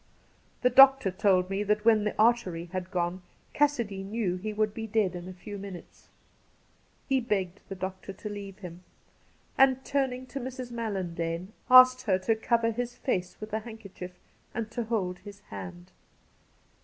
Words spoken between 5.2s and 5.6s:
a few